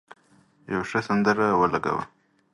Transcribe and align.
یو 0.71 0.81
ښه 0.89 0.99
سندره 1.07 1.47
ولګوه. 1.59 2.03